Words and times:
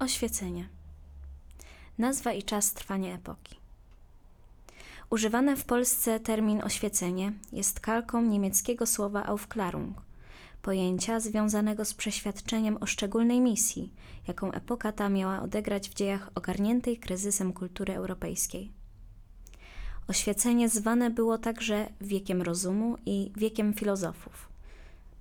Oświecenie. 0.00 0.68
Nazwa 1.98 2.32
i 2.32 2.42
czas 2.42 2.72
trwania 2.72 3.14
epoki. 3.14 3.56
Używany 5.10 5.56
w 5.56 5.64
Polsce 5.64 6.20
termin 6.20 6.62
oświecenie 6.64 7.32
jest 7.52 7.80
kalką 7.80 8.22
niemieckiego 8.22 8.86
słowa 8.86 9.24
Aufklärung, 9.26 9.92
pojęcia 10.62 11.20
związanego 11.20 11.84
z 11.84 11.94
przeświadczeniem 11.94 12.76
o 12.80 12.86
szczególnej 12.86 13.40
misji, 13.40 13.92
jaką 14.28 14.52
epoka 14.52 14.92
ta 14.92 15.08
miała 15.08 15.42
odegrać 15.42 15.88
w 15.90 15.94
dziejach 15.94 16.30
ogarniętej 16.34 16.96
kryzysem 16.96 17.52
kultury 17.52 17.94
europejskiej. 17.94 18.72
Oświecenie 20.08 20.68
zwane 20.68 21.10
było 21.10 21.38
także 21.38 21.88
wiekiem 22.00 22.42
rozumu 22.42 22.96
i 23.06 23.32
wiekiem 23.36 23.74
filozofów, 23.74 24.48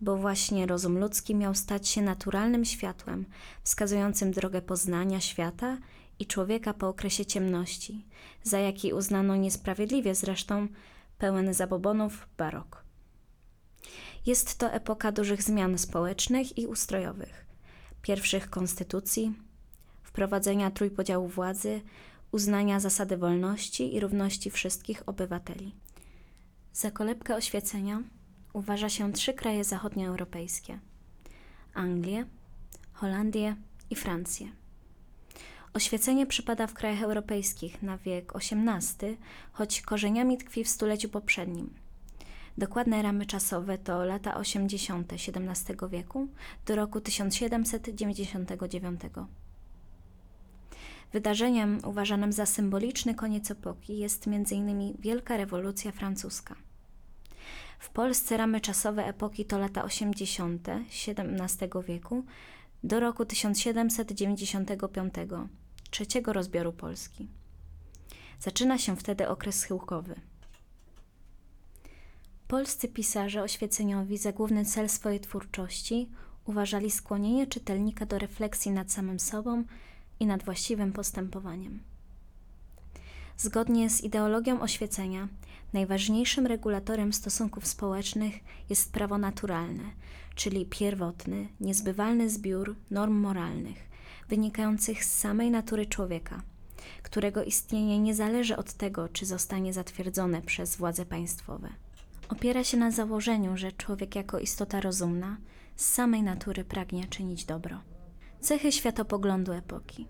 bo 0.00 0.16
właśnie 0.16 0.66
rozum 0.66 0.98
ludzki 0.98 1.34
miał 1.34 1.54
stać 1.54 1.88
się 1.88 2.02
naturalnym 2.02 2.64
światłem, 2.64 3.26
wskazującym 3.62 4.30
drogę 4.30 4.62
poznania 4.62 5.20
świata 5.20 5.78
i 6.18 6.26
człowieka 6.26 6.74
po 6.74 6.88
okresie 6.88 7.26
ciemności, 7.26 8.06
za 8.42 8.58
jaki 8.58 8.92
uznano 8.92 9.36
niesprawiedliwie 9.36 10.14
zresztą 10.14 10.68
pełen 11.18 11.54
zabobonów 11.54 12.28
barok. 12.38 12.84
Jest 14.26 14.58
to 14.58 14.72
epoka 14.72 15.12
dużych 15.12 15.42
zmian 15.42 15.78
społecznych 15.78 16.58
i 16.58 16.66
ustrojowych, 16.66 17.46
pierwszych 18.02 18.50
konstytucji, 18.50 19.34
wprowadzenia 20.02 20.70
trójpodziału 20.70 21.28
władzy, 21.28 21.80
uznania 22.32 22.80
zasady 22.80 23.16
wolności 23.16 23.94
i 23.94 24.00
równości 24.00 24.50
wszystkich 24.50 25.02
obywateli. 25.06 25.74
Za 26.72 26.90
kolebkę 26.90 27.36
oświecenia 27.36 28.02
uważa 28.56 28.88
się 28.88 29.12
trzy 29.12 29.34
kraje 29.34 29.64
zachodnioeuropejskie: 29.64 30.78
Anglię, 31.74 32.24
Holandię 32.92 33.56
i 33.90 33.96
Francję. 33.96 34.48
Oświecenie 35.74 36.26
przypada 36.26 36.66
w 36.66 36.74
krajach 36.74 37.02
europejskich 37.02 37.82
na 37.82 37.98
wiek 37.98 38.32
XVIII, 38.36 39.18
choć 39.52 39.82
korzeniami 39.82 40.38
tkwi 40.38 40.64
w 40.64 40.68
stuleciu 40.68 41.08
poprzednim. 41.08 41.74
Dokładne 42.58 43.02
ramy 43.02 43.26
czasowe 43.26 43.78
to 43.78 44.04
lata 44.04 44.34
80. 44.34 45.12
XVII 45.12 45.76
wieku 45.90 46.28
do 46.66 46.76
roku 46.76 47.00
1799. 47.00 49.00
Wydarzeniem 51.12 51.80
uważanym 51.84 52.32
za 52.32 52.46
symboliczny 52.46 53.14
koniec 53.14 53.50
epoki 53.50 53.98
jest 53.98 54.26
m.in. 54.26 54.96
Wielka 54.98 55.36
Rewolucja 55.36 55.92
Francuska. 55.92 56.65
W 57.78 57.90
Polsce 57.90 58.36
ramy 58.36 58.60
czasowe 58.60 59.06
epoki 59.06 59.44
to 59.44 59.58
lata 59.58 59.84
80. 59.84 60.68
XVII 60.68 61.68
wieku 61.88 62.24
do 62.84 63.00
roku 63.00 63.24
1795, 63.24 65.14
trzeciego 65.90 66.32
rozbioru 66.32 66.72
Polski. 66.72 67.28
Zaczyna 68.40 68.78
się 68.78 68.96
wtedy 68.96 69.28
okres 69.28 69.58
schyłkowy. 69.58 70.20
Polscy 72.48 72.88
pisarze 72.88 73.42
oświeceniowi 73.42 74.18
za 74.18 74.32
główny 74.32 74.64
cel 74.64 74.88
swojej 74.88 75.20
twórczości 75.20 76.10
uważali 76.44 76.90
skłonienie 76.90 77.46
czytelnika 77.46 78.06
do 78.06 78.18
refleksji 78.18 78.70
nad 78.70 78.92
samym 78.92 79.20
sobą 79.20 79.64
i 80.20 80.26
nad 80.26 80.44
właściwym 80.44 80.92
postępowaniem. 80.92 81.80
Zgodnie 83.36 83.90
z 83.90 84.00
ideologią 84.00 84.60
oświecenia, 84.60 85.28
najważniejszym 85.72 86.46
regulatorem 86.46 87.12
stosunków 87.12 87.66
społecznych 87.66 88.34
jest 88.70 88.92
prawo 88.92 89.18
naturalne, 89.18 89.84
czyli 90.34 90.66
pierwotny, 90.66 91.48
niezbywalny 91.60 92.30
zbiór 92.30 92.76
norm 92.90 93.14
moralnych, 93.14 93.88
wynikających 94.28 95.04
z 95.04 95.18
samej 95.18 95.50
natury 95.50 95.86
człowieka, 95.86 96.42
którego 97.02 97.44
istnienie 97.44 97.98
nie 97.98 98.14
zależy 98.14 98.56
od 98.56 98.72
tego, 98.72 99.08
czy 99.08 99.26
zostanie 99.26 99.72
zatwierdzone 99.72 100.42
przez 100.42 100.76
władze 100.76 101.06
państwowe. 101.06 101.68
Opiera 102.28 102.64
się 102.64 102.76
na 102.76 102.90
założeniu, 102.90 103.56
że 103.56 103.72
człowiek 103.72 104.16
jako 104.16 104.38
istota 104.38 104.80
rozumna 104.80 105.36
z 105.76 105.86
samej 105.86 106.22
natury 106.22 106.64
pragnie 106.64 107.04
czynić 107.04 107.44
dobro. 107.44 107.80
Cechy 108.40 108.72
światopoglądu 108.72 109.52
epoki. 109.52 110.06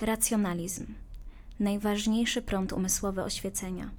Racjonalizm 0.00 0.86
najważniejszy 1.60 2.42
prąd 2.42 2.72
umysłowy 2.72 3.22
oświecenia. 3.22 3.90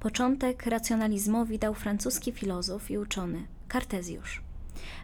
Początek 0.00 0.66
racjonalizmowi 0.66 1.58
dał 1.58 1.74
francuski 1.74 2.32
filozof 2.32 2.90
i 2.90 2.98
uczony 2.98 3.46
Kartezjusz. 3.68 4.42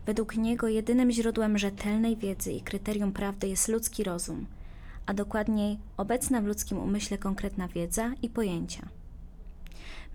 Według 0.06 0.36
niego 0.36 0.68
jedynym 0.68 1.10
źródłem 1.10 1.58
rzetelnej 1.58 2.16
wiedzy 2.16 2.52
i 2.52 2.60
kryterium 2.60 3.12
prawdy 3.12 3.48
jest 3.48 3.68
ludzki 3.68 4.04
rozum, 4.04 4.46
a 5.06 5.14
dokładniej 5.14 5.78
obecna 5.96 6.40
w 6.40 6.44
ludzkim 6.44 6.78
umyśle 6.78 7.18
konkretna 7.18 7.68
wiedza 7.68 8.12
i 8.22 8.28
pojęcia. 8.28 8.88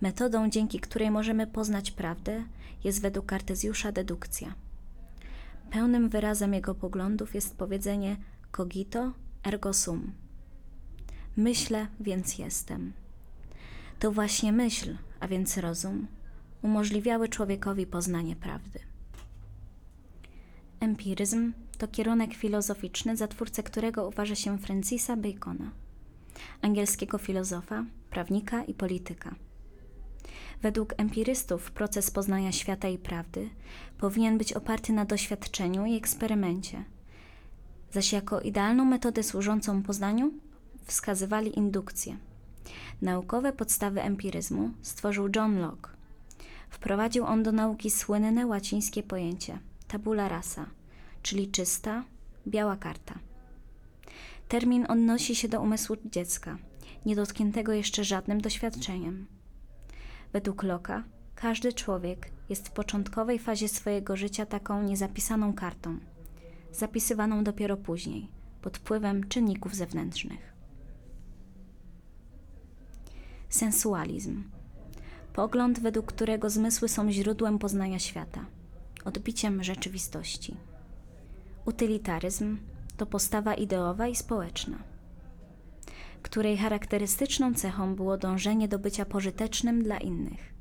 Metodą, 0.00 0.50
dzięki 0.50 0.80
której 0.80 1.10
możemy 1.10 1.46
poznać 1.46 1.90
prawdę, 1.90 2.44
jest 2.84 3.02
według 3.02 3.26
Kartezjusza 3.26 3.92
dedukcja. 3.92 4.54
Pełnym 5.70 6.08
wyrazem 6.08 6.54
jego 6.54 6.74
poglądów 6.74 7.34
jest 7.34 7.56
powiedzenie 7.56 8.16
cogito 8.52 9.12
ergo 9.46 9.72
sum. 9.72 10.12
Myślę, 11.36 11.86
więc 12.00 12.38
jestem. 12.38 12.99
To 14.00 14.12
właśnie 14.12 14.52
myśl, 14.52 14.96
a 15.20 15.28
więc 15.28 15.56
rozum, 15.56 16.06
umożliwiały 16.62 17.28
człowiekowi 17.28 17.86
poznanie 17.86 18.36
prawdy. 18.36 18.78
Empiryzm 20.80 21.52
to 21.78 21.88
kierunek 21.88 22.34
filozoficzny, 22.34 23.16
za 23.16 23.28
twórcę 23.28 23.62
którego 23.62 24.08
uważa 24.08 24.34
się 24.34 24.58
Francisa 24.58 25.16
Bacona, 25.16 25.70
angielskiego 26.62 27.18
filozofa, 27.18 27.84
prawnika 28.10 28.64
i 28.64 28.74
polityka. 28.74 29.34
Według 30.62 30.94
empirystów 30.96 31.70
proces 31.70 32.10
poznania 32.10 32.52
świata 32.52 32.88
i 32.88 32.98
prawdy 32.98 33.50
powinien 33.98 34.38
być 34.38 34.52
oparty 34.52 34.92
na 34.92 35.04
doświadczeniu 35.04 35.86
i 35.86 35.96
eksperymencie, 35.96 36.84
zaś 37.92 38.12
jako 38.12 38.40
idealną 38.40 38.84
metodę 38.84 39.22
służącą 39.22 39.82
poznaniu 39.82 40.32
wskazywali 40.84 41.58
indukcję. 41.58 42.29
Naukowe 43.02 43.52
podstawy 43.52 44.02
empiryzmu 44.02 44.70
stworzył 44.82 45.28
John 45.36 45.58
Locke. 45.58 45.90
Wprowadził 46.70 47.24
on 47.24 47.42
do 47.42 47.52
nauki 47.52 47.90
słynne 47.90 48.46
łacińskie 48.46 49.02
pojęcie 49.02 49.58
tabula 49.88 50.28
rasa, 50.28 50.66
czyli 51.22 51.50
czysta, 51.50 52.04
biała 52.46 52.76
karta. 52.76 53.18
Termin 54.48 54.86
odnosi 54.88 55.34
się 55.34 55.48
do 55.48 55.60
umysłu 55.60 55.96
dziecka, 56.04 56.58
niedotkniętego 57.06 57.72
jeszcze 57.72 58.04
żadnym 58.04 58.40
doświadczeniem. 58.40 59.26
Według 60.32 60.64
Locke'a 60.64 61.02
każdy 61.34 61.72
człowiek 61.72 62.30
jest 62.48 62.68
w 62.68 62.72
początkowej 62.72 63.38
fazie 63.38 63.68
swojego 63.68 64.16
życia 64.16 64.46
taką 64.46 64.82
niezapisaną 64.82 65.54
kartą, 65.54 65.98
zapisywaną 66.72 67.44
dopiero 67.44 67.76
później, 67.76 68.28
pod 68.62 68.78
wpływem 68.78 69.28
czynników 69.28 69.74
zewnętrznych. 69.74 70.49
Sensualizm 73.50 74.42
pogląd, 75.32 75.80
według 75.80 76.06
którego 76.06 76.50
zmysły 76.50 76.88
są 76.88 77.12
źródłem 77.12 77.58
poznania 77.58 77.98
świata, 77.98 78.46
odbiciem 79.04 79.64
rzeczywistości. 79.64 80.56
Utylitaryzm 81.64 82.58
to 82.96 83.06
postawa 83.06 83.54
ideowa 83.54 84.08
i 84.08 84.16
społeczna, 84.16 84.78
której 86.22 86.56
charakterystyczną 86.58 87.54
cechą 87.54 87.94
było 87.94 88.16
dążenie 88.16 88.68
do 88.68 88.78
bycia 88.78 89.04
pożytecznym 89.04 89.82
dla 89.82 89.98
innych, 89.98 90.54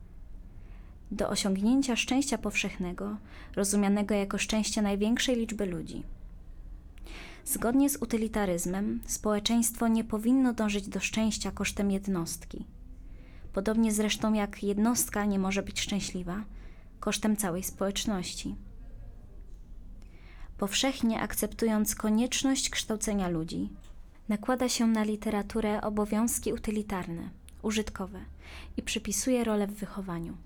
do 1.12 1.30
osiągnięcia 1.30 1.96
szczęścia 1.96 2.38
powszechnego, 2.38 3.18
rozumianego 3.56 4.16
jako 4.16 4.38
szczęście 4.38 4.82
największej 4.82 5.36
liczby 5.36 5.66
ludzi. 5.66 6.04
Zgodnie 7.46 7.90
z 7.90 7.98
utylitaryzmem, 8.02 9.00
społeczeństwo 9.06 9.88
nie 9.88 10.04
powinno 10.04 10.54
dążyć 10.54 10.88
do 10.88 11.00
szczęścia 11.00 11.52
kosztem 11.52 11.92
jednostki. 11.92 12.66
Podobnie 13.54 13.92
zresztą 13.92 14.34
jak 14.34 14.64
jednostka 14.64 15.26
nie 15.26 15.40
może 15.40 15.64
być 15.64 15.82
szczęśliwa 15.82 16.44
kosztem 17.00 17.38
całej 17.38 17.64
społeczności. 17.64 18.56
Powszechnie 20.58 21.22
akceptując 21.22 21.96
konieczność 21.96 22.70
kształcenia 22.70 23.28
ludzi, 23.28 23.70
nakłada 24.30 24.70
się 24.70 24.88
na 24.88 25.04
literaturę 25.04 25.82
obowiązki 25.82 26.54
utylitarne, 26.54 27.30
użytkowe 27.62 28.20
i 28.78 28.82
przypisuje 28.82 29.44
rolę 29.44 29.68
w 29.68 29.74
wychowaniu. 29.74 30.38